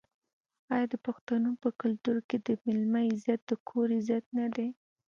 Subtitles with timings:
[0.73, 4.67] آیا د پښتنو په کلتور کې د میلمه عزت د کور عزت نه دی؟